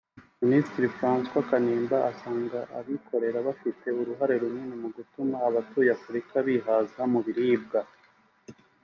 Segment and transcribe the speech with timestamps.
[0.43, 7.79] Minisitiri Francois Kanimba asanga abikorera bafite uruhare runini mu gutuma abatuye Afurika bihaza mu biribwa